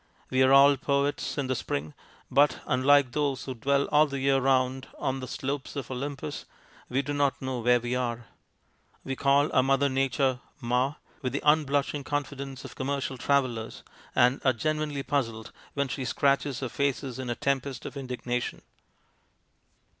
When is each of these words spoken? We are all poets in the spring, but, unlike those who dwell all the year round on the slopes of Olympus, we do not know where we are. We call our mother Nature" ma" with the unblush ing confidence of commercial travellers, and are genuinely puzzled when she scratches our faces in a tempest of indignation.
We 0.31 0.41
are 0.41 0.51
all 0.51 0.77
poets 0.77 1.37
in 1.37 1.45
the 1.45 1.53
spring, 1.53 1.93
but, 2.31 2.59
unlike 2.65 3.11
those 3.11 3.45
who 3.45 3.53
dwell 3.53 3.85
all 3.91 4.07
the 4.07 4.19
year 4.19 4.39
round 4.39 4.87
on 4.97 5.19
the 5.19 5.27
slopes 5.27 5.75
of 5.75 5.91
Olympus, 5.91 6.45
we 6.89 7.03
do 7.03 7.13
not 7.13 7.39
know 7.39 7.59
where 7.59 7.79
we 7.79 7.93
are. 7.95 8.25
We 9.03 9.15
call 9.15 9.53
our 9.53 9.61
mother 9.61 9.89
Nature" 9.89 10.39
ma" 10.59 10.95
with 11.21 11.33
the 11.33 11.43
unblush 11.45 11.93
ing 11.93 12.03
confidence 12.03 12.65
of 12.65 12.73
commercial 12.73 13.15
travellers, 13.19 13.83
and 14.15 14.41
are 14.43 14.53
genuinely 14.53 15.03
puzzled 15.03 15.51
when 15.75 15.87
she 15.87 16.03
scratches 16.03 16.63
our 16.63 16.69
faces 16.69 17.19
in 17.19 17.29
a 17.29 17.35
tempest 17.35 17.85
of 17.85 17.95
indignation. 17.95 18.63